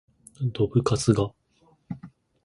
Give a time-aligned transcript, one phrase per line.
[0.53, 1.31] どぶカスが